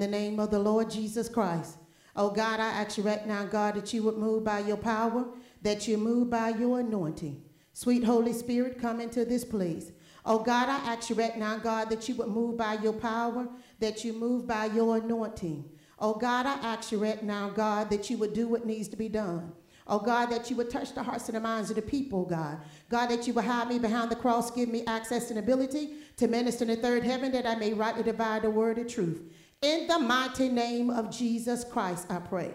[0.00, 1.76] In the name of the Lord Jesus Christ.
[2.16, 5.26] Oh God, I ask you right now, God, that you would move by your power,
[5.60, 7.42] that you move by your anointing.
[7.74, 9.92] Sweet Holy Spirit, come into this place.
[10.24, 13.46] Oh God, I ask you right now, God, that you would move by your power,
[13.80, 15.68] that you move by your anointing.
[15.98, 18.96] Oh God, I ask you right now, God, that you would do what needs to
[18.96, 19.52] be done.
[19.86, 22.62] Oh God, that you would touch the hearts and the minds of the people, God.
[22.88, 26.26] God, that you would hide me behind the cross, give me access and ability to
[26.26, 29.20] minister in the third heaven, that I may rightly divide the word of truth.
[29.62, 32.50] In the mighty name of Jesus Christ, I pray.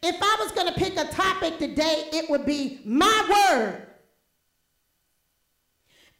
[0.00, 3.82] If I was going to pick a topic today, it would be my word.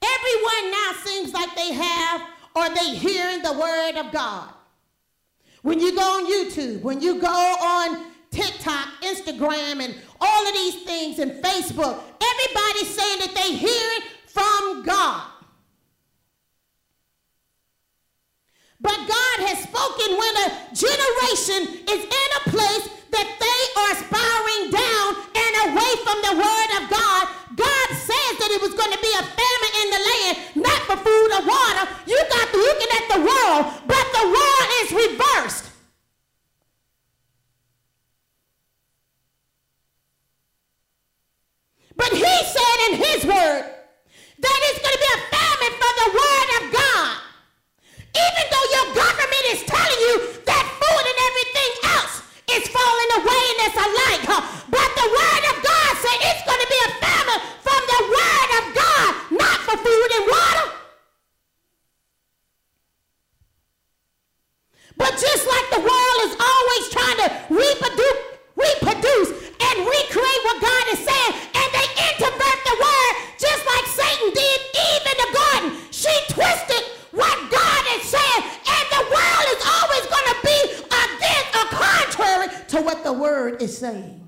[0.03, 2.23] Everyone now seems like they have
[2.57, 4.53] or they hearing the word of God.
[5.63, 10.83] When you go on YouTube, when you go on TikTok, Instagram, and all of these
[10.83, 15.31] things, and Facebook, everybody's saying that they hearing from God.
[18.85, 22.85] But God has spoken when a generation is in a place
[23.17, 27.25] that they are aspiring down and away from the word of God.
[27.57, 30.35] God says that it was going to be a famine in the land,
[30.69, 31.85] not for food or water.
[32.05, 35.73] You got to looking at the world, but the world is reversed.
[41.97, 46.09] But he said in his word that it's going to be a famine for the
[46.13, 47.24] word of God.
[49.45, 50.15] Government is telling you
[50.47, 52.17] that food and everything else
[52.49, 54.41] is falling away and it's alike, huh?
[54.71, 58.51] but the word of God said it's going to be a famine from the word
[58.57, 60.54] of God, not for food and water.
[83.05, 84.21] The word is saying.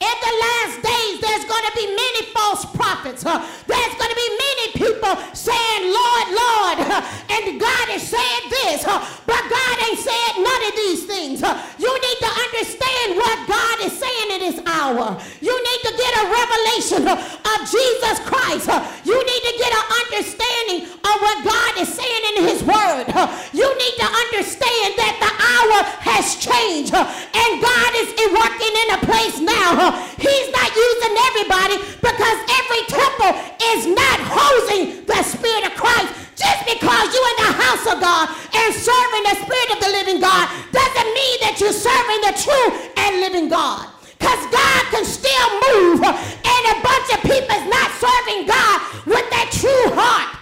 [0.00, 3.22] In the last days, there's going to be many false prophets.
[3.22, 3.38] Huh?
[3.66, 6.78] There's going to be many people saying, Lord, Lord,
[7.34, 8.84] and God is saying this,
[9.30, 11.42] but God ain't saying none of these things.
[11.80, 15.16] You need to understand what God is saying in this hour.
[15.40, 18.68] You need to get a revelation of Jesus Christ.
[19.08, 23.08] You need to get an understanding of what God is saying in his word.
[23.56, 29.00] You need to understand that the hour has changed and God is working in a
[29.08, 33.32] place now He's not using everybody because every temple
[33.72, 34.18] is not
[34.50, 36.10] housing the Spirit of Christ.
[36.34, 40.20] Just because you're in the house of God and serving the Spirit of the living
[40.20, 43.86] God doesn't mean that you're serving the true and living God.
[44.16, 49.26] Because God can still move and a bunch of people is not serving God with
[49.32, 50.32] that true heart.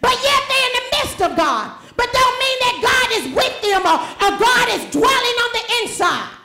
[0.00, 1.72] But yet they're in the midst of God.
[1.96, 5.64] But don't mean that God is with them or, or God is dwelling on the
[5.82, 6.37] inside.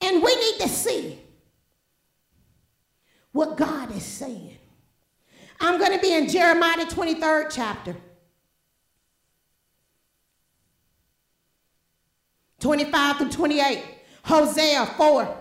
[0.00, 1.20] And we need to see
[3.32, 4.56] what God is saying.
[5.60, 7.96] I'm going to be in Jeremiah 23rd chapter.
[12.60, 13.84] 25 through 28,
[14.24, 15.36] Hosea 4,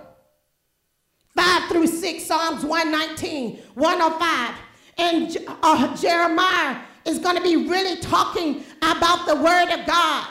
[1.36, 4.56] 5 through 6, Psalms 119, 105.
[4.98, 10.28] And uh, Jeremiah is going to be really talking about the word of God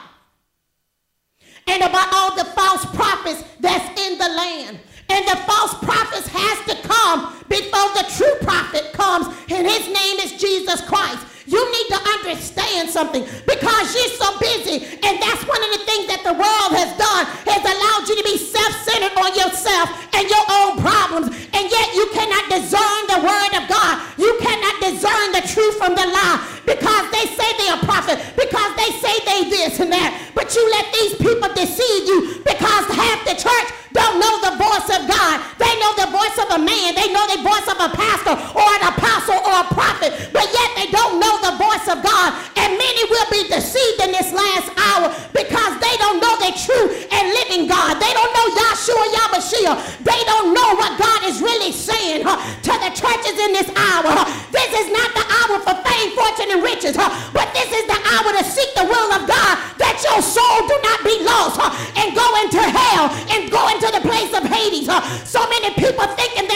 [1.68, 4.80] and about all the false prophets that's in the land.
[5.10, 10.20] And the false prophets has to come before the true prophet comes, and his name
[10.20, 11.24] is Jesus Christ.
[11.48, 16.04] You need to understand something because you're so busy, and that's one of the things
[16.12, 20.44] that the world has done has allowed you to be self-centered on yourself and your
[20.44, 23.96] own problems, and yet you cannot discern the word of God.
[24.20, 26.36] You cannot discern the truth from the lie
[26.68, 28.38] because they say they're a prophet, because
[29.28, 33.69] they this and that, but you let these people deceive you because half the church
[33.93, 35.37] don't know the voice of God.
[35.56, 36.94] They know the voice of a man.
[36.97, 40.71] They know the voice of a pastor or an apostle or a prophet, but yet
[40.77, 42.30] they don't know the voice of God.
[42.57, 46.86] And many will be deceived in this last hour because they don't know the true
[47.10, 47.97] and living God.
[47.97, 49.72] They don't know Yahshua Yamashia.
[50.04, 54.09] They don't know what God is really saying huh, to the churches in this hour.
[54.15, 54.27] Huh.
[54.53, 57.98] This is not the hour for fame, fortune, and riches, huh, but this is the
[58.15, 58.45] hour to
[61.28, 61.69] lost uh,
[62.01, 64.89] and go into hell and go into the place of Hades.
[64.89, 66.47] Uh, so many people thinking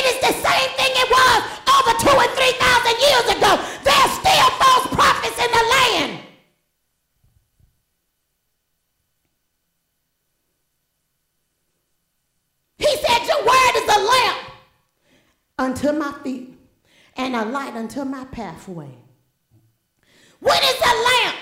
[0.00, 1.40] It is the same thing it was
[1.76, 3.52] over two and three thousand years ago.
[3.84, 6.20] There's still false prophets in the land.
[12.78, 14.38] He said, Your word is a lamp
[15.58, 16.58] unto my feet
[17.18, 18.94] and a light unto my pathway.
[20.38, 21.36] What is a lamp?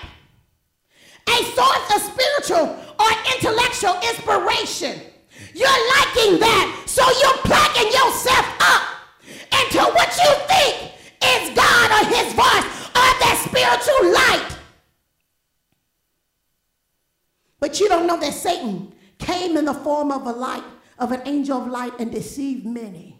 [1.28, 5.00] A source of spiritual or intellectual inspiration.
[5.54, 8.82] You're liking that, so you're plugging yourself up
[9.60, 10.92] into what you think
[11.22, 14.56] is God or his voice or that spiritual light.
[17.60, 20.64] But you don't know that Satan came in the form of a light,
[20.98, 23.18] of an angel of light, and deceived many.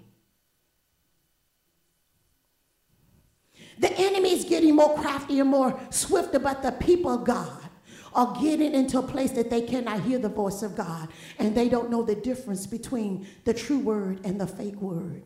[3.78, 7.67] The enemy is getting more crafty and more swift about the people of God
[8.14, 11.08] are getting into a place that they cannot hear the voice of God
[11.38, 15.22] and they don't know the difference between the true word and the fake word.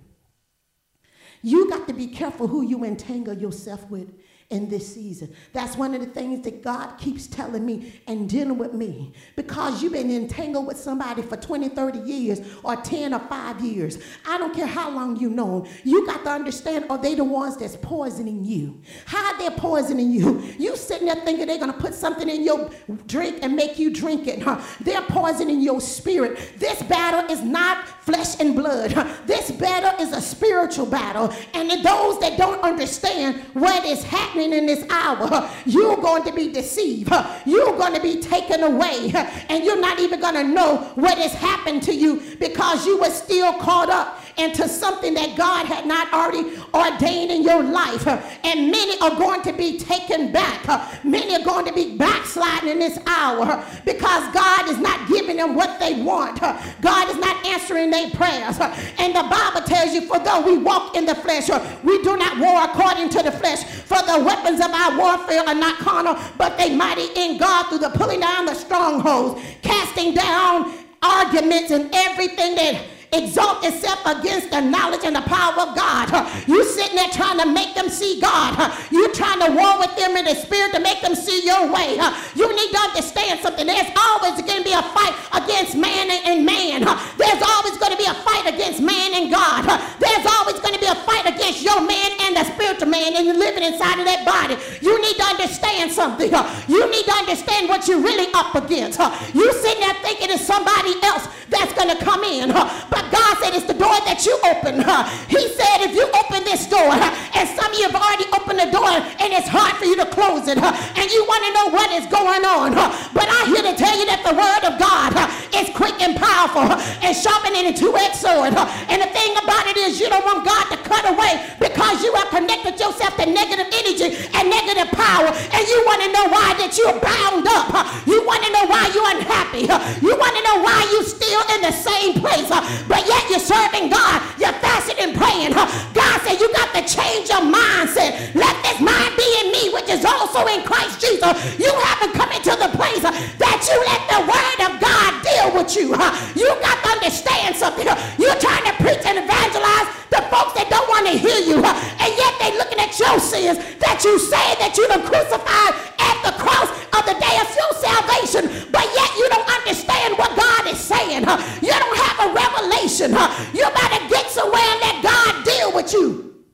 [1.43, 4.13] You got to be careful who you entangle yourself with
[4.51, 5.35] in this season.
[5.53, 9.13] That's one of the things that God keeps telling me and dealing with me.
[9.37, 13.99] Because you've been entangled with somebody for 20, 30 years or 10 or 5 years.
[14.27, 15.73] I don't care how long you know them.
[15.85, 18.81] You got to understand, are they the ones that's poisoning you?
[19.07, 20.41] How they're poisoning you?
[20.59, 22.71] You sitting there thinking they're going to put something in your
[23.07, 24.43] drink and make you drink it.
[24.43, 24.61] Huh?
[24.81, 26.59] They're poisoning your spirit.
[26.59, 28.93] This battle is not flesh and blood.
[28.93, 29.13] Huh?
[29.27, 31.33] This battle is a spiritual battle.
[31.55, 36.51] And those that don't understand what is happening in this hour, you're going to be
[36.51, 37.13] deceived.
[37.45, 39.13] You're going to be taken away.
[39.49, 43.11] And you're not even going to know what has happened to you because you were
[43.11, 48.07] still caught up into something that God had not already ordained in your life.
[48.07, 51.05] And many are going to be taken back.
[51.05, 55.55] Many are going to be backsliding in this hour because God is not giving them
[55.55, 56.41] what they want.
[56.41, 58.59] God is not answering their prayers.
[58.99, 61.49] And the Bible tells you, for though we walk in the flesh,
[61.83, 63.65] we do not war according to the flesh.
[63.65, 67.79] For the weapons of our warfare are not carnal, but they mighty in God through
[67.79, 74.61] the pulling down the strongholds, casting down arguments and everything that exalt itself against the
[74.61, 76.09] knowledge and the power of God.
[76.49, 78.73] You sitting there trying to make them see God.
[78.91, 82.01] You trying to war with them in the spirit to make them see your way.
[82.35, 83.67] You need to understand something.
[83.67, 86.83] There's always going to be a fight against man and man.
[87.19, 89.69] There's always going to be a fight against man and God.
[90.01, 93.39] There's always going to be a fight against your man and the spiritual man and
[93.39, 94.57] living inside of that body.
[94.81, 96.33] You need to understand something.
[96.69, 98.99] You need to understand what you're really up against.
[99.35, 102.51] You sitting there thinking it's somebody else that's going to come in.
[102.51, 104.85] But God said it's the door that you open.
[105.33, 106.93] He said if you open this door,
[107.37, 110.07] and some of you have already opened the door and it's hard for you to
[110.07, 110.59] close it,
[110.99, 112.77] and you want to know what is going on.
[113.17, 115.17] But I'm here to tell you that the word of God
[115.57, 116.69] is quick and powerful
[117.03, 118.55] and sharper than a two-edged sword.
[118.93, 122.13] And the thing about it is you don't want God to cut away because you
[122.15, 125.33] have connected yourself to negative energy and negative power.
[125.33, 127.73] And you want to know why that you're bound up.
[128.07, 129.65] You want to know why you're unhappy.
[130.05, 132.49] You want to know why you're still in the same place
[132.93, 134.21] but yet you're serving God.
[134.37, 135.57] You're fasting and praying.
[135.57, 138.37] God said you got to change your mindset.
[138.37, 141.33] Let this mind be in me, which is also in Christ Jesus.
[141.57, 145.73] You haven't come into the place that you let the word of God deal with
[145.73, 145.97] you.
[146.37, 147.89] You got to understand something.
[148.21, 151.65] You're trying to preach and evangelize the folks that don't want to hear you.
[151.65, 155.73] And yet they're looking at your sins that you say that you have been crucified
[155.97, 158.69] at the cross of the day of your salvation.
[158.69, 161.25] But yet you don't understand what God is saying.
[161.65, 162.82] You don't have a revelation.
[162.83, 166.45] You better get somewhere and let God deal with you.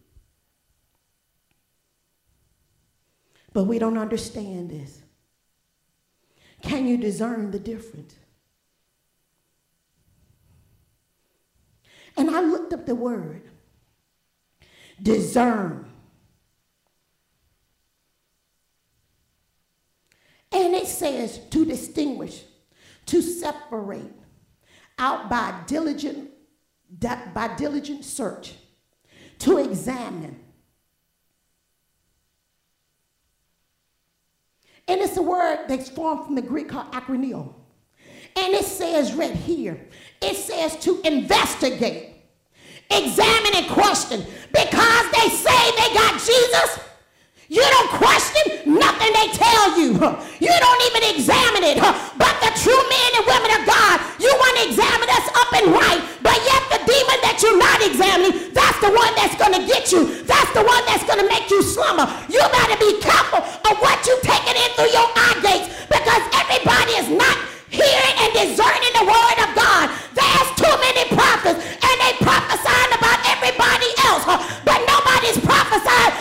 [3.53, 5.03] But we don't understand this.
[6.63, 8.15] Can you discern the difference?
[12.17, 13.43] And I looked up the word
[15.03, 15.87] discern.
[20.51, 22.43] And it says to distinguish,
[23.07, 24.13] to separate
[24.99, 26.31] out by diligent,
[27.01, 28.55] by diligent search,
[29.41, 30.39] to examine.
[34.89, 37.55] And it's a word that's formed from the Greek called akroneo.
[38.37, 39.79] And it says right here,
[40.23, 42.15] it says to investigate,
[42.91, 44.25] examine and question.
[44.51, 46.81] Because they say they got Jesus,
[47.49, 49.97] You don't question nothing they tell you.
[50.37, 51.81] You don't even examine it.
[51.81, 55.73] But the true men and women of God, you want to examine us up and
[55.73, 56.05] right.
[56.21, 59.89] But yet the demon that you're not examining, that's the one that's going to get
[59.89, 60.21] you.
[60.29, 62.05] That's the one that's going to make you slumber.
[62.29, 67.01] You better be careful of what you're taking in through your eye gates because everybody
[67.01, 67.37] is not
[67.73, 69.89] hearing and discerning the word of God.
[70.13, 74.29] There's too many prophets and they prophesying about everybody else.
[74.69, 76.13] But nobody's prophesying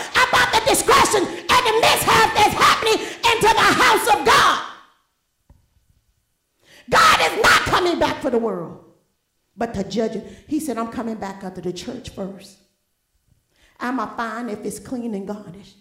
[1.15, 4.63] and the mishap that's happening into the house of God.
[6.89, 8.83] God is not coming back for the world,
[9.55, 10.45] but to judge it.
[10.47, 12.57] He said, I'm coming back after the church first.
[13.79, 15.75] I'm going to find if it's clean and garnished.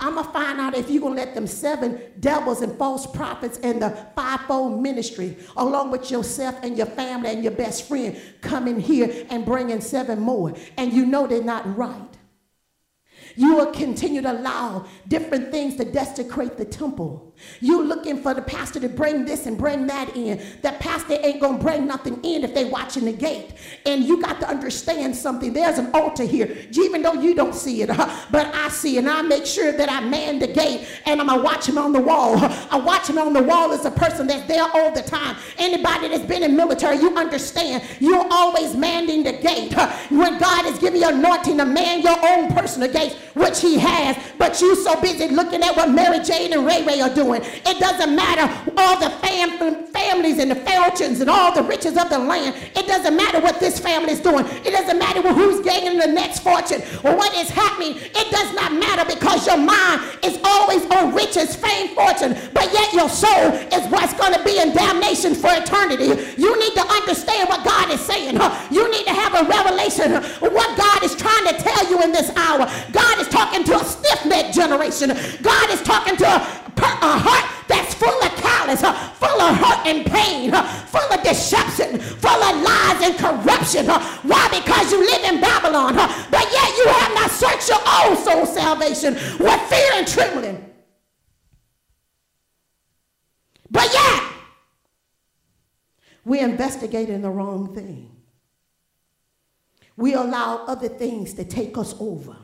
[0.00, 3.04] I'm going to find out if you're going to let them seven devils and false
[3.04, 8.20] prophets and the fivefold ministry, along with yourself and your family and your best friend,
[8.40, 10.54] come in here and bring in seven more.
[10.76, 12.17] And you know they're not right.
[13.38, 17.32] You will continue to allow different things to desecrate the temple.
[17.60, 20.42] You're looking for the pastor to bring this and bring that in.
[20.62, 23.54] That pastor ain't gonna bring nothing in if they watching the gate.
[23.86, 25.52] And you got to understand something.
[25.52, 27.88] There's an altar here, even though you don't see it,
[28.32, 29.04] but I see it.
[29.04, 31.92] And I make sure that I man the gate and I'm gonna watch him on
[31.92, 32.34] the wall.
[32.72, 35.36] I watch him on the wall as a person that's there all the time.
[35.58, 37.84] Anybody that's been in military, you understand.
[38.00, 39.76] You're always manning the gate.
[40.10, 44.16] When God is giving you anointing to man your own personal gates, which He has,
[44.38, 47.42] but you so busy looking at what Mary Jane and Ray Ray are doing.
[47.44, 52.08] It doesn't matter all the fam- families and the fortunes and all the riches of
[52.10, 52.54] the land.
[52.76, 54.46] It doesn't matter what this family is doing.
[54.64, 57.96] It doesn't matter who's gaining the next fortune or what is happening.
[57.96, 62.92] It does not matter because your mind is always on riches, fame, fortune, but yet
[62.92, 66.06] your soul is what's going to be in damnation for eternity.
[66.36, 68.38] You need to understand what God is saying.
[68.70, 72.12] You need to have a revelation of what God is trying to tell you in
[72.12, 72.70] this hour.
[72.92, 75.08] God is talking to a stiff-necked generation.
[75.42, 79.86] God is talking to a a heart that's full of callous, uh, full of hurt
[79.86, 83.88] and pain, uh, full of deception, full of lies and corruption.
[83.90, 84.48] Uh, why?
[84.48, 89.14] Because you live in Babylon, but yet you have not searched your own soul salvation
[89.14, 90.64] with fear and trembling.
[93.70, 94.22] But yet,
[96.24, 98.16] we're investigating the wrong thing.
[99.96, 102.36] We allow other things to take us over.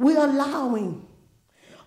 [0.00, 1.06] We're allowing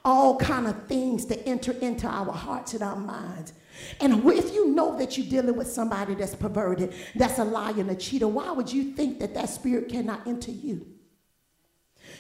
[0.06, 3.54] all kind of things to enter into our hearts and our minds.
[4.00, 7.90] And if you know that you're dealing with somebody that's perverted, that's a liar and
[7.90, 10.86] a cheater, why would you think that that spirit cannot enter you?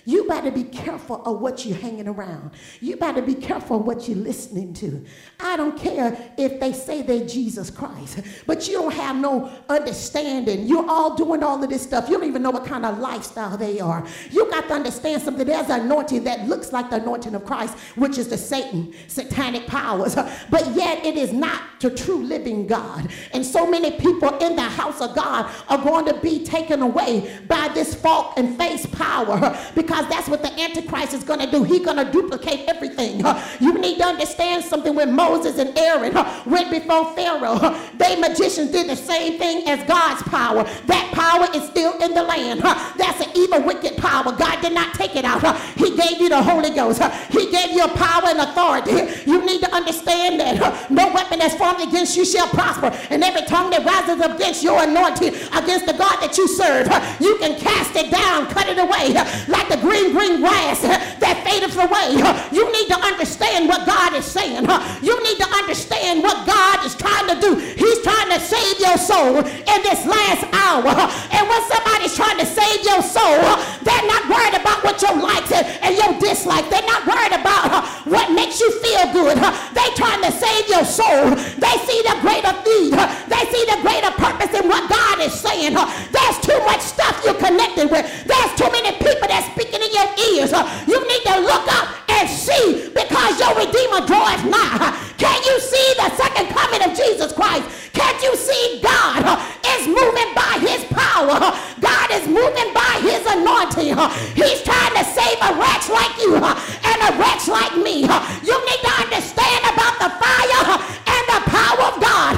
[0.05, 2.51] You better be careful of what you're hanging around.
[2.81, 5.05] You better be careful of what you're listening to.
[5.39, 10.67] I don't care if they say they're Jesus Christ, but you don't have no understanding.
[10.67, 12.10] You're all doing all of this stuff.
[12.10, 14.05] You don't even know what kind of lifestyle they are.
[14.31, 15.48] You got to understand something.
[15.48, 19.67] There's an anointing that looks like the anointing of Christ, which is the Satan, satanic
[19.67, 20.15] powers,
[20.50, 23.10] but yet it is not the true living God.
[23.33, 27.39] And so many people in the house of God are going to be taken away
[27.48, 31.51] by this false and face power because because that's what the Antichrist is going to
[31.51, 31.63] do.
[31.63, 33.23] He's going to duplicate everything.
[33.59, 36.13] You need to understand something when Moses and Aaron
[36.47, 37.79] went before Pharaoh.
[37.95, 40.63] They magicians did the same thing as God's power.
[40.88, 42.62] That power is still in the land.
[42.62, 44.31] That's an evil, wicked power.
[44.35, 45.43] God did not take it out.
[45.77, 47.01] He gave you the Holy Ghost.
[47.29, 49.13] He gave you power and authority.
[49.29, 52.88] You need to understand that no weapon that's formed against you shall prosper.
[53.12, 56.88] And every tongue that rises up against your anointing, against the God that you serve,
[57.21, 59.13] you can cast it down, cut it away
[59.47, 62.15] like the green, green grass uh, that fadeth away.
[62.23, 64.65] Uh, you need to understand what God is saying.
[64.65, 67.59] Uh, you need to understand what God is trying to do.
[67.59, 70.95] He's trying to save your soul in this last hour.
[71.35, 73.43] And when somebody's trying to save your soul,
[73.83, 76.71] they're not worried about what your likes and your dislikes.
[76.71, 79.37] They're not worried about what makes you feel good.
[79.37, 81.35] They're trying to save your soul.
[81.35, 82.95] They see the greater need.
[83.27, 85.75] They see the greater purpose in what God is saying.
[85.75, 88.05] There's too much stuff you're connected with.
[88.23, 90.53] There's too many people that speak in your ears.
[90.53, 94.77] Uh, you need to look up and see because your Redeemer draweth nigh.
[94.77, 97.65] Uh, can you see the second coming of Jesus Christ?
[97.94, 99.39] Can't you see God uh,
[99.77, 101.39] is moving by his power?
[101.82, 103.96] God is moving by his anointing.
[104.36, 108.06] He's trying to save a wretch like you and a wretch like me.
[108.46, 112.34] You need to understand about the fire and the power of God.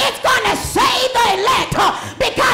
[0.00, 1.74] It's going to save the elect
[2.18, 2.47] because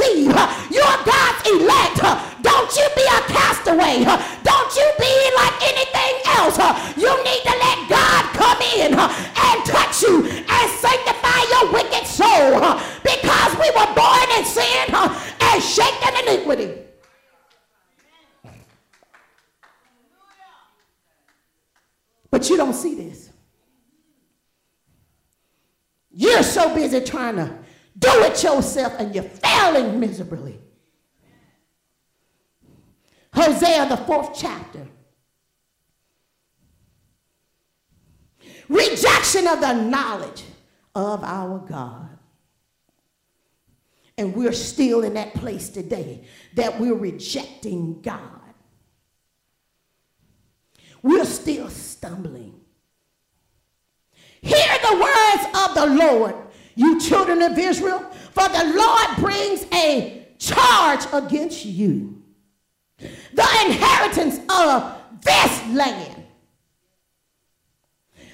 [0.00, 0.32] receive.
[0.34, 2.02] Uh, You're God's elect.
[2.02, 4.04] Uh, don't you be a castaway.
[4.04, 6.58] Uh, don't you be like anything else.
[6.96, 12.80] You need to let God come in and touch you and sanctify your wicked soul
[13.02, 16.74] because we were born in sin and shaken in iniquity.
[22.30, 23.28] But you don't see this.
[26.12, 27.58] You're so busy trying to
[27.98, 30.58] do it yourself and you're failing miserably.
[33.32, 34.86] Hosea, the fourth chapter.
[38.68, 40.44] Rejection of the knowledge
[40.94, 42.08] of our God.
[44.16, 48.20] And we're still in that place today that we're rejecting God.
[51.02, 52.60] We're still stumbling.
[54.42, 56.34] Hear the words of the Lord,
[56.74, 58.00] you children of Israel,
[58.32, 62.22] for the Lord brings a charge against you.
[62.98, 66.24] The inheritance of this land.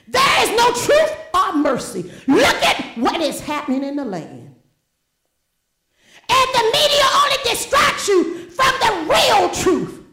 [0.08, 2.10] There is no truth or mercy.
[2.26, 4.54] Look at what is happening in the land.
[6.28, 10.04] And the media only distracts you from the real truth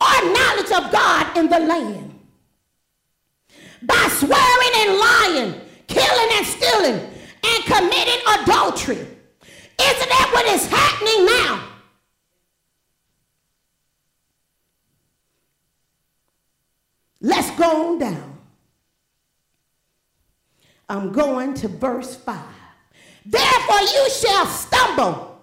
[0.00, 2.17] or knowledge of God in the land.
[3.82, 7.00] By swearing and lying, killing and stealing,
[7.44, 9.06] and committing adultery.
[9.80, 11.64] Isn't that what is happening now?
[17.20, 18.38] Let's go on down.
[20.88, 22.38] I'm going to verse 5.
[23.26, 25.40] Therefore you shall stumble.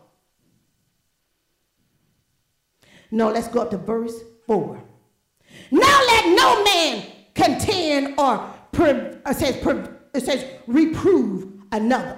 [3.11, 4.83] No, let's go up to verse 4.
[5.71, 9.55] Now let no man contend or it says,
[10.13, 12.17] it says reprove another.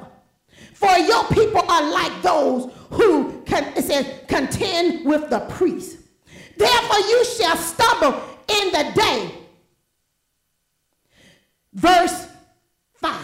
[0.73, 5.97] For your people are like those who it says contend with the priest.
[6.57, 9.31] Therefore you shall stumble in the day.
[11.73, 12.27] Verse
[12.93, 13.19] 5.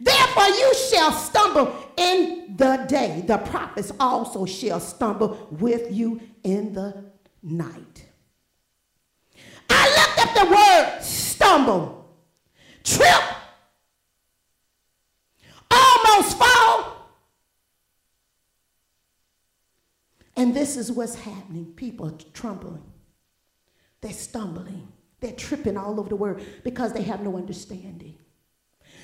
[0.00, 3.24] Therefore you shall stumble in the day.
[3.26, 7.04] The prophets also shall stumble with you in the
[7.42, 8.07] night.
[10.34, 12.14] The word stumble,
[12.84, 13.22] trip,
[15.70, 17.10] almost fall.
[20.36, 21.72] And this is what's happening.
[21.74, 22.84] People are trembling.
[24.00, 24.86] They're stumbling.
[25.20, 28.16] They're tripping all over the world because they have no understanding.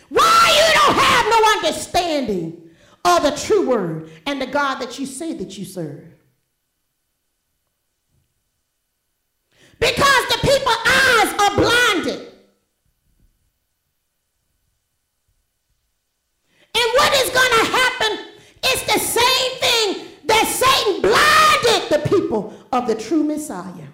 [0.09, 2.71] Why you don't have no understanding
[3.05, 6.05] of the true word and the God that you say that you serve?
[9.81, 12.29] Because the people's eyes are blinded.
[16.77, 18.19] And what is going to happen
[18.67, 23.89] is the same thing that Satan blinded the people of the true Messiah.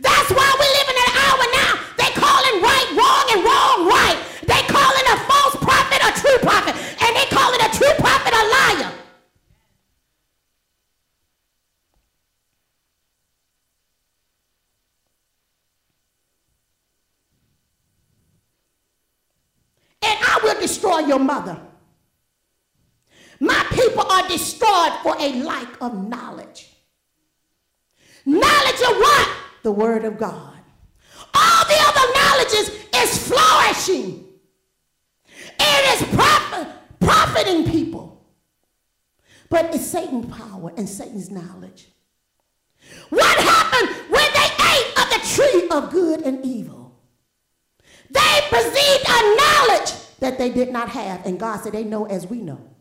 [0.00, 1.72] That's why we live in an hour now.
[1.96, 4.18] They calling right wrong and wrong right.
[4.46, 6.74] They calling a false prophet a true prophet.
[6.74, 8.92] And they calling a true prophet a liar.
[20.02, 21.60] And I will destroy your mother.
[23.40, 26.73] My people are destroyed for a lack of knowledge.
[28.26, 29.34] Knowledge of what?
[29.64, 30.60] the word of God.
[31.34, 34.24] All the other knowledges is flourishing.
[35.58, 36.68] It is profit,
[37.00, 38.24] profiting people.
[39.48, 41.88] But it's Satan's power and Satan's knowledge.
[43.08, 47.00] What happened when they ate of the tree of good and evil?
[48.10, 51.24] They perceived a knowledge that they did not have.
[51.24, 52.73] And God said they know as we know.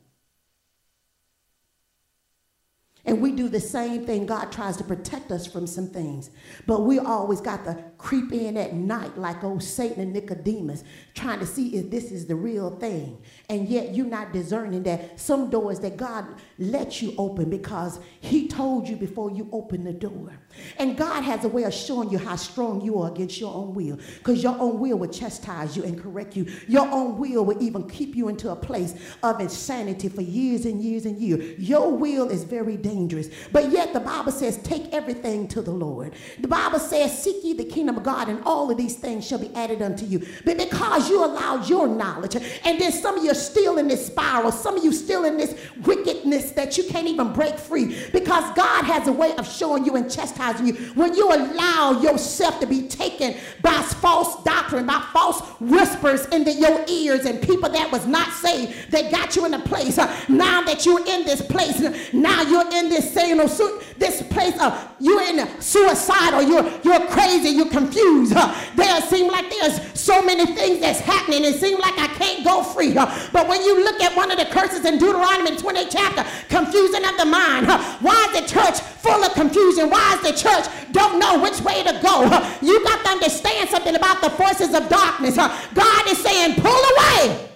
[3.05, 4.25] And we do the same thing.
[4.25, 6.29] God tries to protect us from some things.
[6.65, 11.39] But we always got to creep in at night like old Satan and Nicodemus, trying
[11.39, 13.21] to see if this is the real thing.
[13.49, 16.25] And yet you're not discerning that some doors that God
[16.57, 20.31] let you open because he told you before you open the door.
[20.77, 23.73] And God has a way of showing you how strong you are against your own
[23.73, 23.97] will.
[24.17, 26.45] Because your own will will chastise you and correct you.
[26.67, 30.81] Your own will will even keep you into a place of insanity for years and
[30.81, 31.59] years and years.
[31.59, 33.29] Your will is very dangerous.
[33.51, 36.13] But yet the Bible says, take everything to the Lord.
[36.39, 39.39] The Bible says, seek ye the kingdom of God, and all of these things shall
[39.39, 40.25] be added unto you.
[40.45, 44.05] But because you allowed your knowledge, and then some of you are still in this
[44.05, 48.43] spiral, some of you still in this wickedness that you can't even break free, because
[48.55, 50.73] God has a way of showing you and chastising you.
[50.95, 56.83] When you allow yourself to be taken by false doctrine, by false whispers into your
[56.87, 59.97] ears, and people that was not saved, they got you in a place.
[59.97, 61.79] Uh, now that you're in this place,
[62.13, 67.07] now you're in this or su- this place of you're in suicide or you're you're
[67.07, 68.33] crazy, you're confused.
[68.35, 71.43] Uh, there seem like there's so many things that's happening.
[71.43, 72.95] It seems like I can't go free.
[72.97, 77.05] Uh, but when you look at one of the curses in Deuteronomy 28 chapter, confusion
[77.05, 77.67] of the mind.
[78.01, 79.89] Why is the church full of confusion?
[79.89, 82.23] Why is the church don't know which way to go?
[82.61, 85.35] You got to understand something about the forces of darkness.
[85.35, 87.49] God is saying, pull away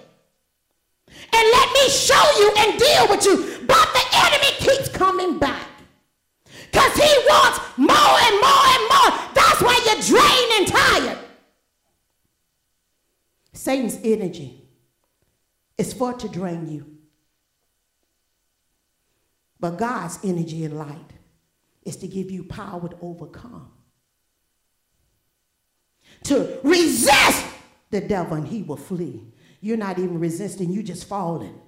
[1.32, 3.66] and let me show you and deal with you.
[3.66, 5.66] But the enemy keeps coming back.
[6.70, 9.10] Because he wants more and more and more.
[9.34, 11.18] That's why you're drained and tired.
[13.52, 14.68] Satan's energy
[15.76, 16.86] is for to drain you.
[19.60, 21.12] But God's energy and light
[21.88, 23.72] is to give you power to overcome.
[26.24, 27.46] To resist
[27.90, 29.32] the devil and he will flee.
[29.60, 31.60] You're not even resisting, you just falling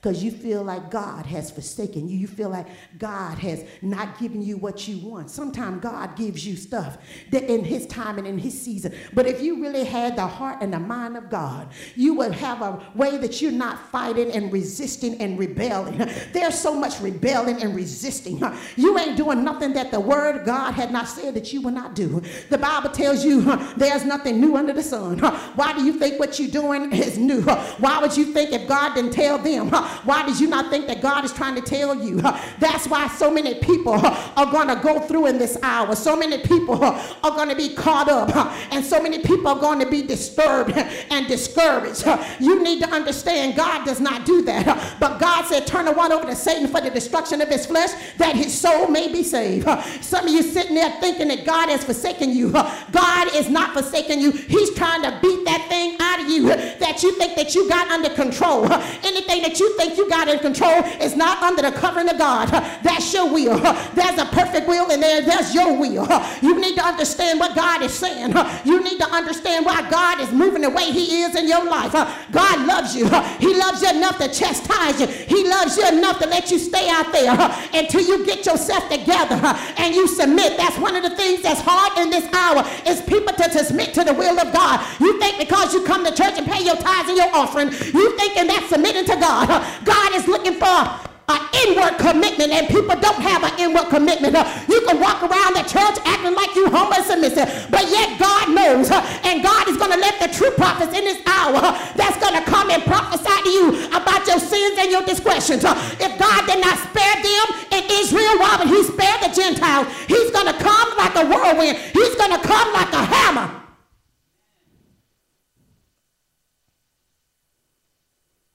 [0.00, 2.16] because you feel like God has forsaken you.
[2.16, 5.28] You feel like God has not given you what you want.
[5.28, 6.98] Sometimes God gives you stuff
[7.32, 8.94] that in His time and in His season.
[9.12, 12.62] But if you really had the heart and the mind of God, you would have
[12.62, 15.98] a way that you're not fighting and resisting and rebelling.
[16.32, 18.40] There's so much rebelling and resisting.
[18.76, 21.72] You ain't doing nothing that the Word of God had not said that you will
[21.72, 22.22] not do.
[22.50, 23.42] The Bible tells you
[23.76, 25.18] there's nothing new under the sun.
[25.18, 27.42] Why do you think what you're doing is new?
[27.42, 29.70] Why would you think if God didn't tell them?
[30.04, 32.20] Why did you not think that God is trying to tell you?
[32.58, 33.94] That's why so many people
[34.36, 35.94] are going to go through in this hour.
[35.94, 38.34] So many people are going to be caught up,
[38.72, 42.06] and so many people are going to be disturbed and discouraged.
[42.40, 44.96] You need to understand God does not do that.
[45.00, 47.90] But God said, Turn the one over to Satan for the destruction of his flesh,
[48.18, 49.68] that his soul may be saved.
[50.02, 52.50] Some of you sitting there thinking that God has forsaken you.
[52.50, 54.30] God is not forsaking you.
[54.32, 57.90] He's trying to beat that thing out of you that you think that you got
[57.90, 58.70] under control.
[58.72, 62.48] Anything that you think you got in control is not under the covering of God.
[62.82, 63.58] That's your will.
[63.94, 66.06] There's a perfect will and there, there's your will.
[66.42, 68.34] You need to understand what God is saying.
[68.64, 71.92] You need to understand why God is moving the way he is in your life.
[72.32, 73.06] God loves you.
[73.38, 75.06] He loves you enough to chastise you.
[75.06, 77.32] He loves you enough to let you stay out there
[77.72, 79.40] until you get yourself together
[79.78, 80.56] and you submit.
[80.56, 84.02] That's one of the things that's hard in this hour is people to submit to
[84.02, 84.84] the will of God.
[84.98, 88.16] You think because you come to church and pay your tithes and your offering, you
[88.16, 89.48] thinking that's submitting to God.
[89.84, 94.32] God is looking for an inward commitment, and people don't have an inward commitment.
[94.66, 98.48] You can walk around the church acting like you humble and submissive, but yet God
[98.48, 101.60] knows, and God is going to let the true prophets in this hour
[102.00, 105.64] that's going to come and prophesy to you about your sins and your discretions.
[106.00, 109.86] If God did not spare them in Israel, why would He spare the Gentiles?
[110.08, 111.76] He's going to come like a whirlwind.
[111.92, 113.54] He's going to come like a hammer.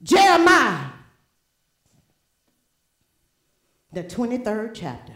[0.01, 0.92] Jeremiah
[3.93, 5.13] the 23rd chapter.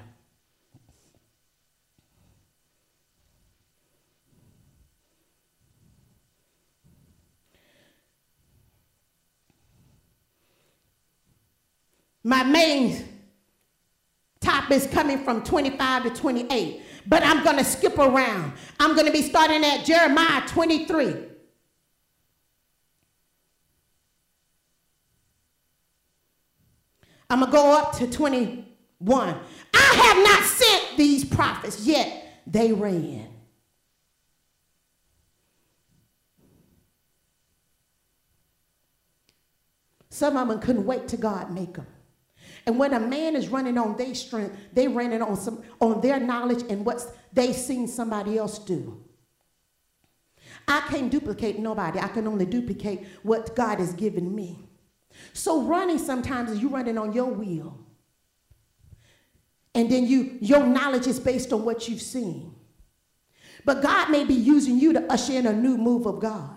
[12.24, 13.08] My main
[14.42, 18.52] top is coming from 25 to 28, but I'm going to skip around.
[18.80, 21.16] I'm going to be starting at Jeremiah 23.
[27.30, 28.67] I'm going to go up to 20,
[29.00, 29.36] 1.
[29.74, 33.28] I have not sent these prophets, yet they ran.
[40.10, 41.86] Some of them couldn't wait till God make them.
[42.66, 46.20] And when a man is running on their strength, they running on some on their
[46.20, 49.04] knowledge and what they seen somebody else do.
[50.68, 52.00] I can't duplicate nobody.
[52.00, 54.68] I can only duplicate what God has given me.
[55.34, 57.87] So running sometimes is you running on your wheel
[59.78, 62.56] and then you your knowledge is based on what you've seen.
[63.64, 66.57] But God may be using you to usher in a new move of God.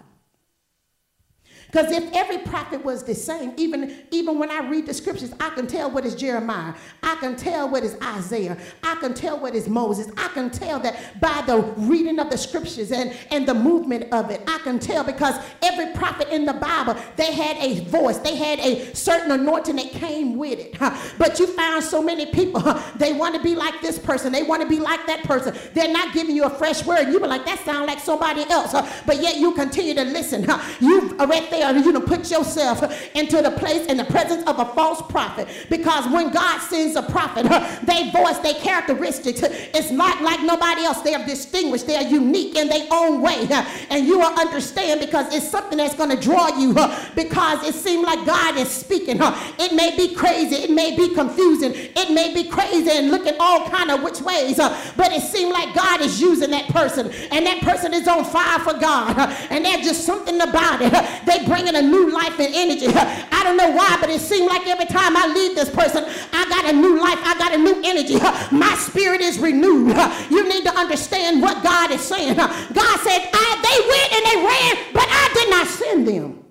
[1.70, 5.50] Because if every prophet was the same, even, even when I read the scriptures, I
[5.50, 6.74] can tell what is Jeremiah.
[7.02, 8.56] I can tell what is Isaiah.
[8.82, 10.08] I can tell what is Moses.
[10.16, 14.30] I can tell that by the reading of the scriptures and, and the movement of
[14.30, 14.42] it.
[14.46, 18.18] I can tell because every prophet in the Bible, they had a voice.
[18.18, 20.76] They had a certain anointing that came with it.
[21.18, 22.60] But you found so many people,
[22.96, 24.32] they want to be like this person.
[24.32, 25.56] They want to be like that person.
[25.74, 27.08] They're not giving you a fresh word.
[27.08, 28.72] You be like, that sound like somebody else.
[29.06, 30.46] But yet you continue to listen.
[30.80, 31.18] You've
[31.59, 32.82] there you to put yourself
[33.14, 35.48] into the place in the presence of a false prophet.
[35.68, 37.44] Because when God sends a prophet,
[37.84, 39.40] they voice their characteristics.
[39.42, 41.00] It's not like nobody else.
[41.02, 41.86] They are distinguished.
[41.86, 43.46] They are unique in their own way.
[43.90, 46.74] And you will understand because it's something that's going to draw you
[47.14, 49.18] because it seems like God is speaking.
[49.20, 50.56] It may be crazy.
[50.56, 51.72] It may be confusing.
[51.74, 54.56] It may be crazy and looking all kind of which ways.
[54.56, 57.10] But it seems like God is using that person.
[57.30, 59.16] And that person is on fire for God.
[59.50, 60.92] And there's just something about it.
[61.26, 62.86] They bringing a new life and energy.
[62.94, 66.48] I don't know why, but it seems like every time I leave this person, I
[66.48, 67.18] got a new life.
[67.24, 68.14] I got a new energy.
[68.56, 69.96] My spirit is renewed.
[70.30, 72.36] You need to understand what God is saying.
[72.36, 73.30] God said,
[73.70, 76.44] they went and they ran, but I did not send them.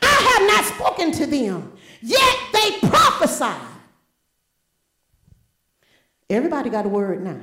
[0.00, 3.60] I have not spoken to them, yet they prophesied.
[6.30, 7.40] Everybody got a word now.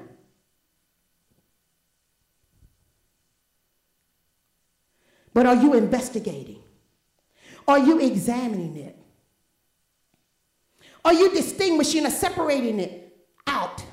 [5.36, 6.64] But are you investigating?
[7.68, 8.96] Are you examining it?
[11.04, 13.14] Are you distinguishing or separating it
[13.46, 13.84] out?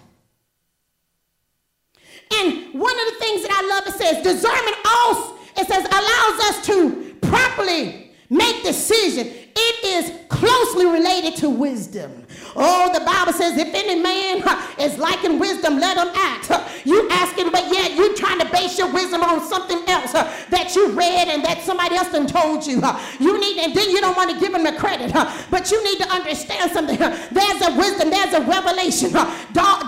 [2.33, 6.40] And one of the things that I love it says discernment also it says allows
[6.48, 9.26] us to properly make decision.
[9.26, 12.21] It is closely related to wisdom.
[12.56, 14.42] Oh, the Bible says, if any man
[14.78, 16.50] is lacking wisdom, let him act.
[16.86, 20.90] You asking, but yet you trying to base your wisdom on something else that you
[20.92, 22.82] read and that somebody else done told you.
[23.20, 25.12] You need, and then you don't want to give him the credit.
[25.50, 26.98] But you need to understand something.
[26.98, 29.12] There's a wisdom, there's a revelation.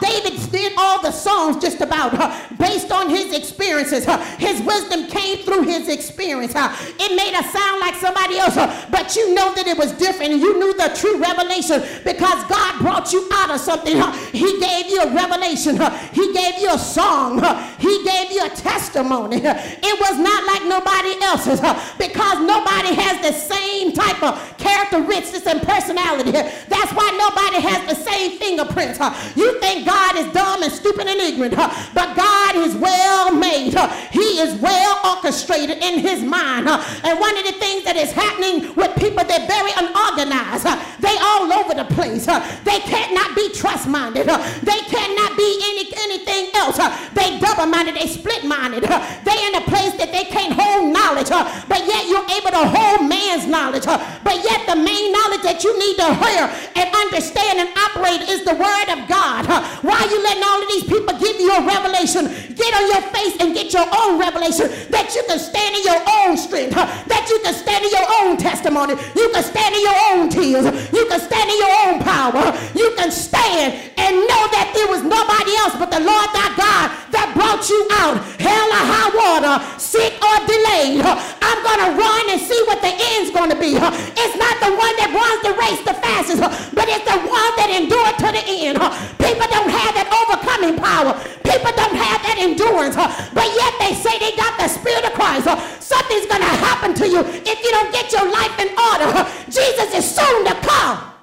[0.01, 2.13] David did all the songs just about
[2.59, 4.05] based on his experiences.
[4.39, 6.53] His wisdom came through his experience.
[6.55, 8.57] It made us sound like somebody else,
[8.91, 13.13] but you know that it was different you knew the true revelation because God brought
[13.13, 13.97] you out of something.
[14.33, 15.77] He gave you a revelation.
[16.13, 17.43] He gave you a song.
[17.79, 19.41] He gave you a testimony.
[19.45, 21.61] It was not like nobody else's
[21.99, 26.33] because nobody has the same type of characteristics and personality.
[26.33, 28.99] That's why nobody has the same fingerprints.
[29.37, 33.75] You think God is dumb and stupid and ignorant, but God is well made.
[34.11, 36.69] He is well orchestrated in his mind.
[36.69, 40.67] And one of the things that is happening with people, they're very unorganized.
[41.01, 42.27] They all over the place.
[42.65, 44.27] They cannot be trust minded.
[44.27, 46.79] They cannot be any, anything else.
[47.15, 47.97] They double minded.
[47.97, 48.85] They split minded.
[48.85, 51.31] They in a place that they can't hold knowledge.
[51.31, 53.85] But yet you're able to hold man's knowledge.
[53.85, 56.45] But yet the main knowledge that you need to hear
[56.77, 59.47] and understand and operate is the word of God.
[59.83, 62.31] Why are you letting all of these people give you a revelation?
[62.55, 66.01] Get on your face and get your own revelation that you can stand in your
[66.23, 69.99] own strength, that you can stand in your own testimony, you can stand in your
[70.13, 72.01] own tears, you can stand in your own
[72.35, 76.51] power you can stand and know that there was nobody else but the Lord thy
[76.59, 78.19] God that brought you out.
[78.43, 81.07] Hell or high water, sick or delayed.
[81.07, 83.79] I'm going to run and see what the end's going to be.
[83.79, 86.43] It's not the one that runs the race the fastest,
[86.75, 88.83] but it's the one that endured to the end.
[89.23, 91.15] People don't have that overcoming power.
[91.47, 95.47] People don't have that endurance, but yet they say they got the Spirit of Christ.
[95.79, 99.23] Something's going to happen to you if you don't get your life in order.
[99.47, 101.14] Jesus is soon to come.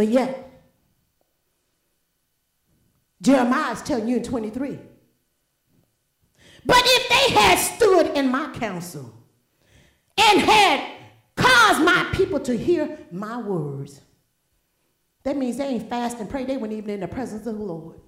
[0.00, 0.50] But yet,
[3.20, 4.78] Jeremiah is telling you in 23.
[6.64, 9.12] But if they had stood in my counsel
[10.16, 10.90] and had
[11.36, 14.00] caused my people to hear my words,
[15.24, 16.46] that means they ain't fast and pray.
[16.46, 18.00] They weren't even in the presence of the Lord.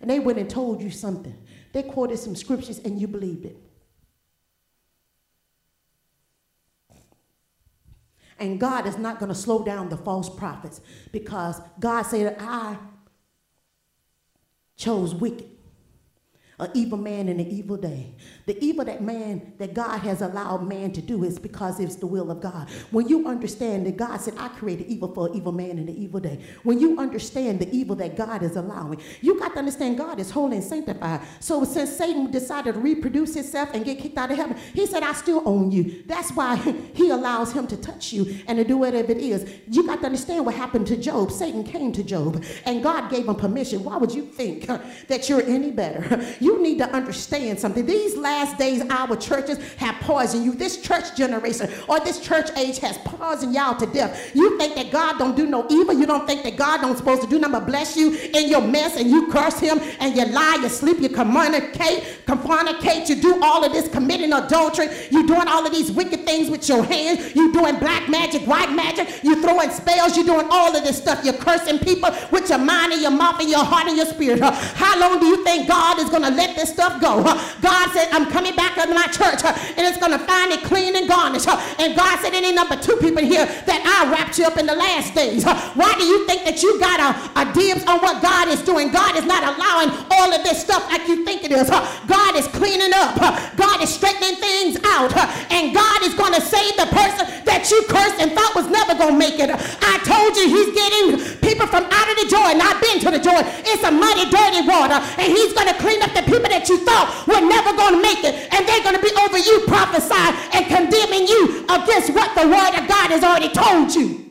[0.00, 1.36] And they went and told you something.
[1.74, 3.58] They quoted some scriptures and you believed it.
[8.38, 12.76] And God is not going to slow down the false prophets because God said, I
[14.76, 15.55] chose wicked
[16.58, 18.14] an evil man in an evil day.
[18.46, 22.06] The evil that man, that God has allowed man to do is because it's the
[22.06, 22.70] will of God.
[22.90, 25.96] When you understand that God said, I created evil for an evil man in an
[25.96, 26.40] evil day.
[26.62, 30.30] When you understand the evil that God is allowing, you got to understand God is
[30.30, 31.20] holy and sanctified.
[31.40, 35.02] So since Satan decided to reproduce himself and get kicked out of heaven, he said,
[35.02, 36.04] I still own you.
[36.06, 36.56] That's why
[36.94, 39.46] he allows him to touch you and to do whatever it is.
[39.68, 41.30] You got to understand what happened to Job.
[41.32, 43.84] Satan came to Job and God gave him permission.
[43.84, 44.66] Why would you think
[45.08, 46.24] that you're any better?
[46.46, 47.84] You need to understand something.
[47.84, 50.54] These last days, our churches have poisoned you.
[50.54, 54.30] This church generation or this church age has poisoned y'all to death.
[54.32, 55.92] You think that God don't do no evil.
[55.92, 58.60] You don't think that God don't supposed to do nothing but bless you in your
[58.60, 62.04] mess and you curse him and you lie, you sleep, you communicate,
[62.46, 64.88] fornicate, you do all of this committing adultery.
[65.10, 67.34] You doing all of these wicked things with your hands.
[67.34, 69.22] You doing black magic, white magic.
[69.24, 70.16] You throwing spells.
[70.16, 71.24] You doing all of this stuff.
[71.24, 74.40] You're cursing people with your mind and your mouth and your heart and your spirit.
[74.40, 77.22] How long do you think God is going to let this stuff go.
[77.60, 80.94] God said, I'm coming back into my church and it's going to find it clean
[80.94, 81.48] and garnished.
[81.48, 84.74] And God said, any number two people here that I wrapped you up in the
[84.76, 85.44] last days.
[85.74, 88.92] Why do you think that you got a, a dibs on what God is doing?
[88.92, 91.70] God is not allowing all of this stuff like you think it is.
[91.70, 93.16] God is cleaning up.
[93.56, 95.16] God is straightening things out.
[95.50, 98.94] And God is going to save the person that you cursed and thought was never
[98.94, 99.48] going to make it.
[99.48, 101.18] I told you he's getting
[101.66, 102.60] people from out of the Jordan.
[102.60, 103.44] I've been to the Jordan.
[103.64, 104.94] It's a muddy, dirty water.
[105.18, 108.02] And he's going to clean up the people that you thought were never going to
[108.02, 108.52] make it.
[108.52, 112.74] And they're going to be over you prophesying and condemning you against what the word
[112.80, 114.24] of God has already told you.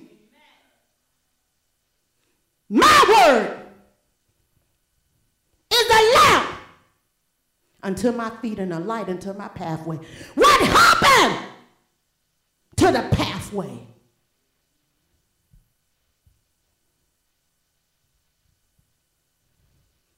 [2.69, 3.59] My word
[5.71, 6.49] is a lamp
[7.83, 9.99] unto my feet and a light unto my pathway.
[10.33, 11.47] What happened
[12.77, 13.94] to the pathway?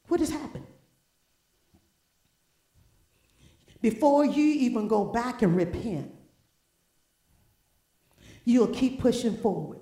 [0.08, 0.66] What has happened?
[3.82, 6.14] Before you even go back and repent,
[8.44, 9.80] you'll keep pushing forward.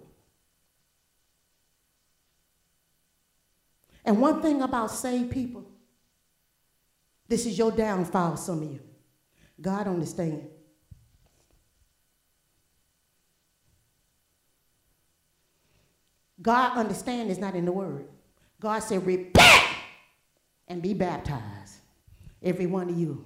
[4.04, 5.66] And one thing about saved people,
[7.28, 8.80] this is your downfall, some of you.
[9.60, 10.46] God understands.
[16.42, 18.08] God understand is not in the word.
[18.60, 19.65] God said, repent
[20.68, 21.76] and be baptized.
[22.42, 23.26] Every one of you.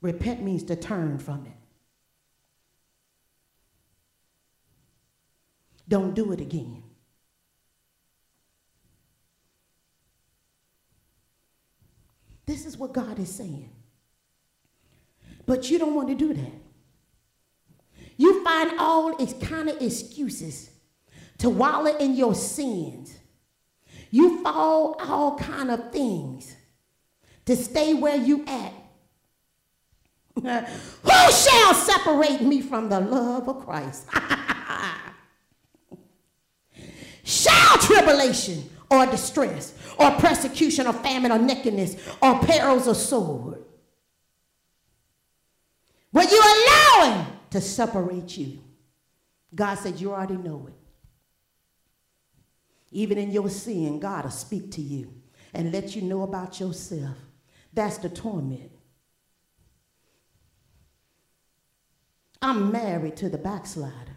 [0.00, 1.52] Repent means to turn from it.
[5.88, 6.82] Don't do it again.
[12.46, 13.70] This is what God is saying.
[15.46, 16.52] But you don't want to do that.
[18.16, 20.70] You find all kind of excuses
[21.38, 23.16] to wallow in your sins.
[24.12, 26.54] You fall all kind of things
[27.46, 28.72] to stay where you at.
[31.02, 34.06] Who shall separate me from the love of Christ?
[37.24, 43.64] shall tribulation or distress or persecution or famine or nakedness or perils of sword.
[46.12, 48.62] Will you allow him to separate you?
[49.54, 50.81] God said, You already know it.
[52.92, 55.12] Even in your sin, God will speak to you
[55.54, 57.16] and let you know about yourself.
[57.72, 58.70] That's the torment.
[62.40, 64.16] I'm married to the backslider.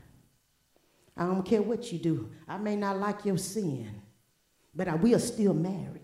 [1.15, 2.31] I don't care what you do.
[2.47, 4.01] I may not like your sin,
[4.73, 6.01] but I will still marry.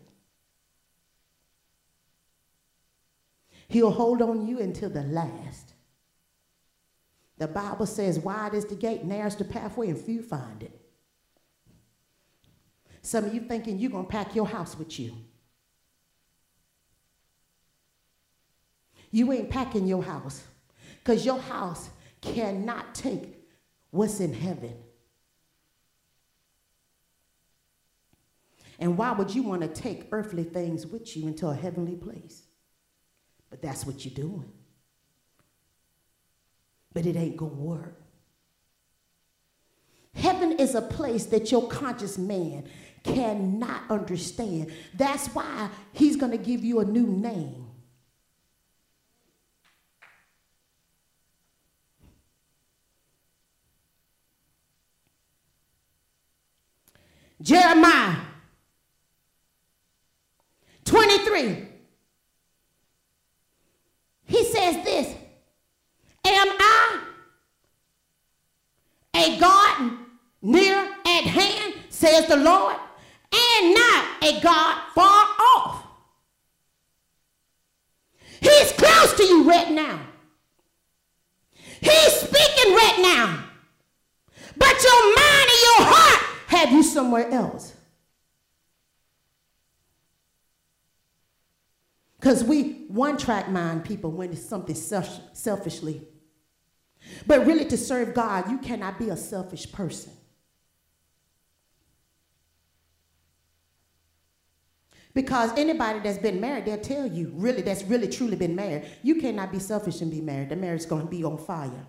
[3.68, 5.74] He'll hold on you until the last.
[7.38, 10.81] The Bible says, wide is the gate, narrow is the pathway, and few find it.
[13.02, 15.16] Some of you thinking you're going to pack your house with you.
[19.12, 20.44] You ain't packing your house
[21.04, 21.90] because your house
[22.22, 23.24] cannot take
[23.90, 24.76] what's in heaven.
[28.80, 32.44] And why would you want to take earthly things with you into a heavenly place?
[33.50, 34.52] But that's what you're doing.
[36.94, 38.02] But it ain't going to work.
[40.14, 42.68] Heaven is a place that your conscious man
[43.04, 44.72] cannot understand.
[44.94, 47.68] That's why he's going to give you a new name.
[57.42, 58.18] Jeremiah
[60.86, 61.68] 23.
[64.26, 65.16] He says this
[66.24, 67.00] Am I
[69.16, 69.92] a God
[70.42, 72.76] near at hand, says the Lord,
[74.22, 75.88] a God far off?
[78.40, 80.00] He's close to you right now.
[81.80, 83.46] He's speaking right now.
[84.58, 87.76] But your mind and your heart have you somewhere else.
[92.20, 96.08] Because we one track mind people when it's something self- selfishly.
[97.26, 100.14] But really, to serve God, you cannot be a selfish person.
[105.14, 109.16] Because anybody that's been married, they'll tell you, really, that's really truly been married, you
[109.16, 110.50] cannot be selfish and be married.
[110.50, 111.86] The marriage is going to be on fire.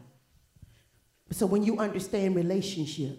[1.31, 3.19] So when you understand relationship,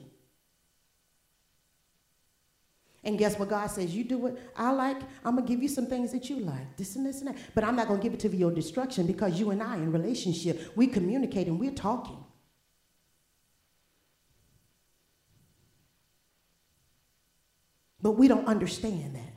[3.05, 3.93] and guess what God says?
[3.93, 6.77] You do what I like, I'm going to give you some things that you like.
[6.77, 7.37] This and this and that.
[7.53, 9.75] But I'm not going to give it to you your destruction because you and I
[9.75, 12.23] in relationship, we communicate and we're talking.
[18.01, 19.32] But we don't understand that.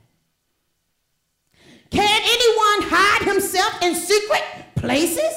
[1.89, 4.43] Can anyone hide himself in secret
[4.75, 5.33] places?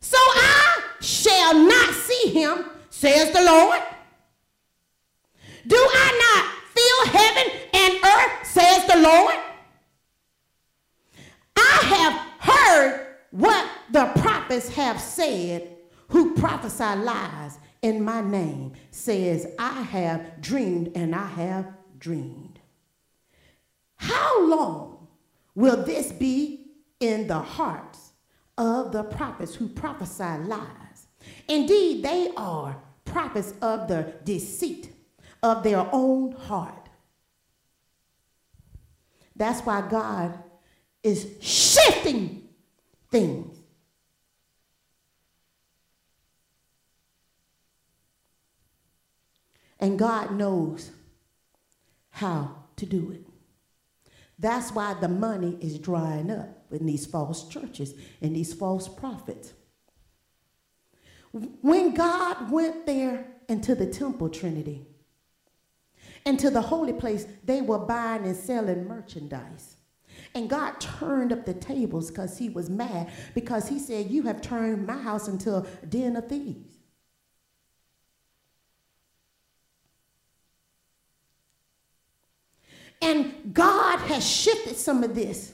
[0.00, 3.80] So I shall not see him, says the Lord.
[5.66, 9.34] Do I not fill heaven and earth, says the Lord?
[11.56, 15.76] I have heard what the prophets have said,
[16.08, 22.49] who prophesy lies in my name, says, I have dreamed and I have dreamed.
[24.00, 25.08] How long
[25.54, 26.68] will this be
[27.00, 28.12] in the hearts
[28.56, 31.06] of the prophets who prophesy lies?
[31.48, 34.90] Indeed, they are prophets of the deceit
[35.42, 36.88] of their own heart.
[39.36, 40.38] That's why God
[41.02, 42.48] is shifting
[43.10, 43.58] things.
[49.78, 50.90] And God knows
[52.10, 53.29] how to do it.
[54.40, 59.52] That's why the money is drying up in these false churches and these false prophets.
[61.32, 64.86] When God went there into the temple, Trinity,
[66.24, 69.76] into the holy place, they were buying and selling merchandise.
[70.34, 74.40] And God turned up the tables because he was mad because he said, You have
[74.40, 76.69] turned my house into a den of thieves.
[83.02, 85.52] And God has shifted some of this.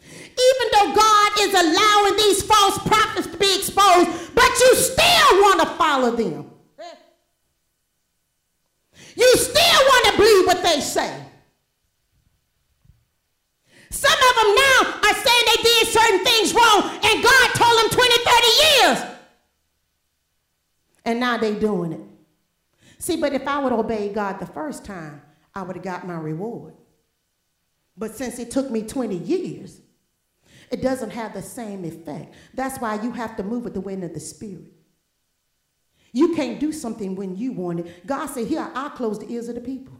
[0.00, 5.60] Even though God is allowing these false prophets to be exposed, but you still want
[5.60, 6.50] to follow them.
[9.16, 11.24] You still want to believe what they say.
[13.90, 17.90] Some of them now are saying they did certain things wrong and God told them
[17.90, 19.16] 20, 30 years.
[21.04, 22.00] And now they're doing it.
[22.98, 25.22] See, but if I would obey God the first time,
[25.52, 26.74] I would have got my reward.
[27.98, 29.80] But since it took me 20 years,
[30.70, 32.34] it doesn't have the same effect.
[32.54, 34.72] That's why you have to move with the wind of the Spirit.
[36.12, 38.06] You can't do something when you want it.
[38.06, 39.97] God said, Here, I'll close the ears of the people.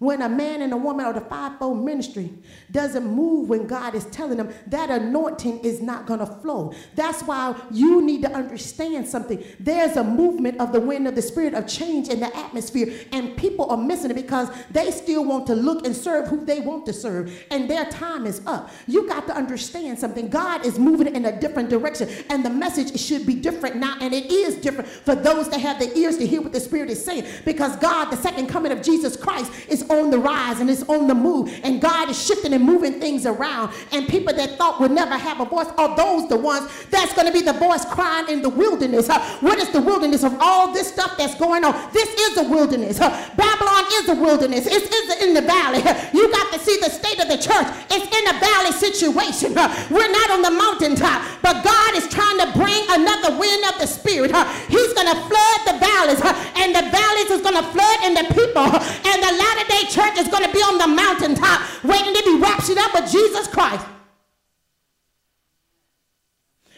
[0.00, 2.32] When a man and a woman of the fivefold ministry
[2.70, 6.72] doesn't move when God is telling them, that anointing is not going to flow.
[6.94, 9.44] That's why you need to understand something.
[9.60, 13.36] There's a movement of the wind of the spirit of change in the atmosphere, and
[13.36, 16.86] people are missing it because they still want to look and serve who they want
[16.86, 18.70] to serve, and their time is up.
[18.86, 20.30] You got to understand something.
[20.30, 24.14] God is moving in a different direction, and the message should be different now, and
[24.14, 27.04] it is different for those that have the ears to hear what the Spirit is
[27.04, 30.82] saying because God, the second coming of Jesus Christ, is on the rise and it's
[30.84, 31.60] on the move.
[31.62, 33.74] And God is shifting and moving things around.
[33.92, 37.26] And people that thought would never have a voice are those the ones that's going
[37.26, 39.08] to be the voice crying in the wilderness.
[39.40, 41.74] What is the wilderness of all this stuff that's going on?
[41.92, 42.98] This is a wilderness.
[42.98, 44.66] Babylon is a wilderness.
[44.66, 45.84] It's, in the valley.
[46.12, 47.66] You got to see the state of the church.
[47.90, 49.54] It's in a valley situation.
[49.90, 53.86] We're not on the mountaintop, but God is trying to bring another wind of the
[53.86, 54.32] spirit.
[54.68, 56.20] He's going to flood the valleys,
[56.56, 58.64] and the valleys is going to flood in the people.
[58.64, 62.38] And the latter day church is going to be on the mountaintop waiting to be
[62.38, 63.86] raptured up with Jesus Christ.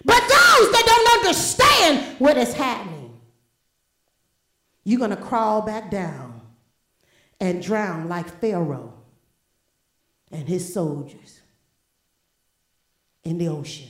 [0.04, 3.20] But those that don't understand what is happening,
[4.84, 6.40] you're going to crawl back down
[7.40, 8.94] and drown like Pharaoh
[10.30, 11.40] and his soldiers
[13.24, 13.88] in the ocean.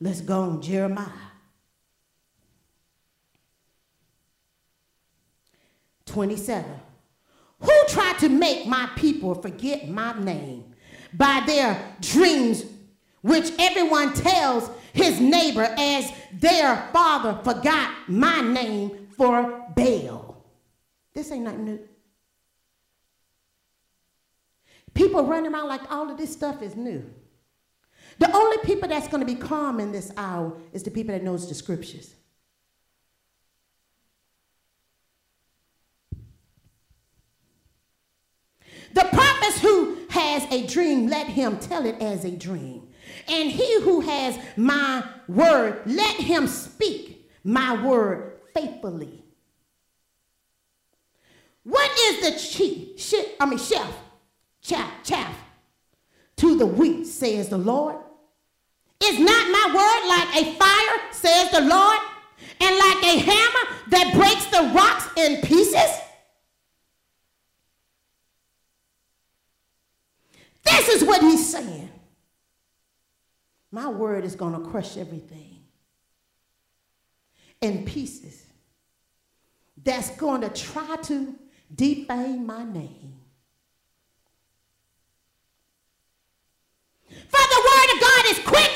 [0.00, 1.06] Let's go on, Jeremiah.
[6.06, 6.64] 27.
[7.60, 10.74] Who tried to make my people forget my name
[11.12, 12.64] by their dreams,
[13.20, 20.44] which everyone tells his neighbor as their father forgot my name for Baal?
[21.12, 21.88] This ain't nothing new.
[24.94, 27.04] People running around like all of this stuff is new.
[28.20, 31.24] The only people that's going to be calm in this hour is the people that
[31.24, 32.14] knows the scriptures.
[38.92, 42.88] The prophet who has a dream, let him tell it as a dream.
[43.26, 49.24] And he who has my word, let him speak my word faithfully.
[51.62, 53.96] What is the chief, shit, I mean, chef,
[54.60, 55.34] chaff, chaff
[56.36, 57.96] to the wheat, says the Lord?
[59.02, 61.98] Is not my word like a fire, says the Lord,
[62.60, 65.90] and like a hammer that breaks the rocks in pieces?
[70.64, 71.88] This is what he's saying.
[73.72, 75.60] My word is going to crush everything
[77.60, 78.44] in pieces
[79.82, 81.34] that's going to try to
[81.74, 83.14] defame my name.
[87.08, 88.70] For the word of God is quick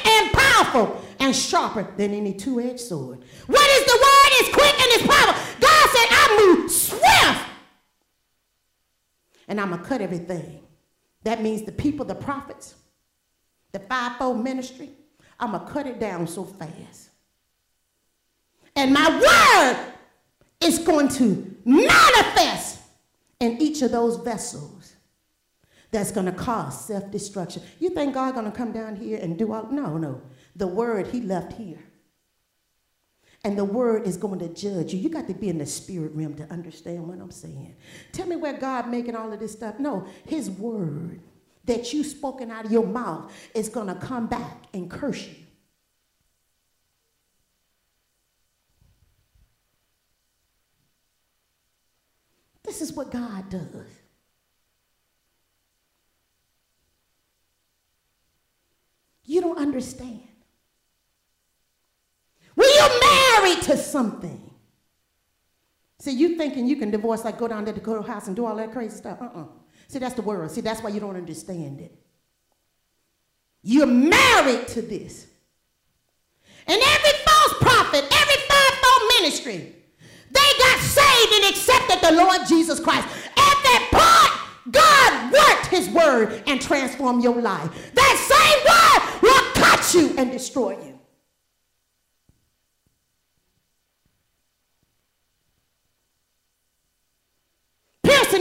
[0.55, 3.25] powerful and sharper than any two-edged sword.
[3.47, 4.31] What is the word?
[4.33, 5.43] It's quick and it's powerful.
[5.61, 7.51] God said, I move swift.
[9.49, 10.61] And I'm going to cut everything.
[11.25, 12.75] That means the people, the prophets,
[13.73, 14.91] the fivefold ministry,
[15.39, 17.11] I'm going to cut it down so fast.
[18.77, 19.93] And my word
[20.61, 22.81] is going to manifest
[23.41, 24.95] in each of those vessels
[25.91, 27.63] that's going to cause self-destruction.
[27.79, 29.69] You think God going to come down here and do all?
[29.71, 30.23] No, no.
[30.57, 31.83] The word he left here.
[33.45, 35.01] And the word is going to judge you.
[35.01, 37.77] You got to be in the spirit realm to understand what I'm saying.
[38.13, 39.79] Tell me where God making all of this stuff.
[39.79, 41.21] No, his word
[41.67, 45.35] that you spoken out of your mouth is going to come back and curse you.
[52.63, 53.87] This is what God does.
[59.27, 60.23] You don't understand.
[62.55, 64.51] When you're married to something,
[65.99, 68.57] see, you thinking you can divorce, like go down to the courthouse and do all
[68.57, 69.21] that crazy stuff.
[69.21, 69.45] Uh-uh.
[69.89, 70.51] See, that's the world.
[70.51, 71.93] See, that's why you don't understand it.
[73.63, 75.27] You're married to this.
[76.67, 79.75] And every false prophet, every fivefold ministry,
[80.31, 83.07] they got saved and accepted the Lord Jesus Christ.
[83.07, 87.93] At that point, God worked his word and transformed your life.
[87.95, 90.94] That same word will cut you and destroy you.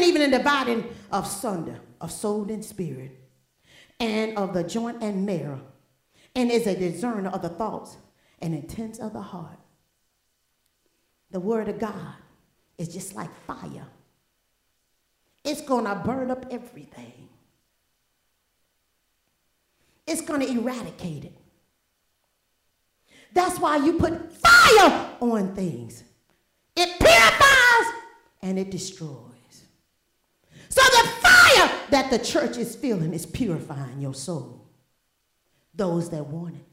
[0.03, 3.11] Piercing even in the dividing of sunder, of soul and spirit,
[3.99, 5.61] and of the joint and marrow,
[6.35, 7.97] and is a discerner of the thoughts
[8.39, 9.59] and intents of the heart.
[11.31, 12.15] The word of God
[12.77, 13.87] is just like fire.
[15.43, 17.29] It's going to burn up everything.
[20.05, 21.37] It's going to eradicate it.
[23.33, 26.03] That's why you put fire on things.
[26.75, 27.93] It purifies
[28.41, 29.32] and it destroys.
[31.93, 34.67] That the church is feeling is purifying your soul.
[35.75, 36.65] Those that want it.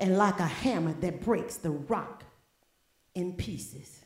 [0.00, 2.24] and like a hammer that breaks the rock
[3.14, 4.04] in pieces.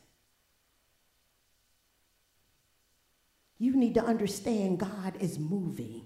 [3.59, 6.05] You need to understand God is moving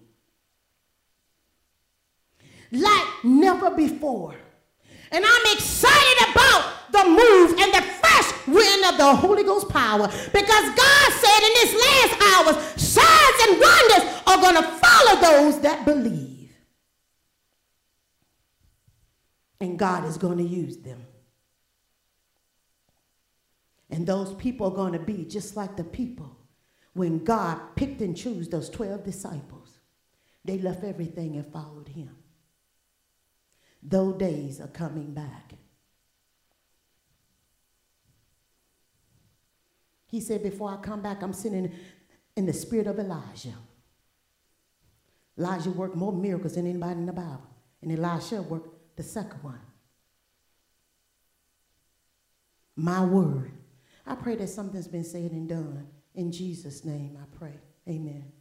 [2.72, 4.36] like never before.
[5.10, 7.87] And I'm excited about the move and the
[8.48, 13.60] wind of the Holy Ghost power because God said in this last hours, signs and
[13.60, 16.56] wonders are going to follow those that believe.
[19.60, 21.06] And God is going to use them.
[23.90, 26.38] And those people are going to be just like the people
[26.94, 29.80] when God picked and chose those 12 disciples.
[30.44, 32.16] They left everything and followed him.
[33.84, 35.54] Those days are coming back.
[40.08, 41.72] He said, Before I come back, I'm sitting
[42.36, 43.54] in the spirit of Elijah.
[45.38, 47.48] Elijah worked more miracles than anybody in the Bible.
[47.82, 49.60] And Elisha worked the second one.
[52.76, 53.52] My word.
[54.06, 55.88] I pray that something's been said and done.
[56.16, 57.60] In Jesus' name I pray.
[57.88, 58.32] Amen.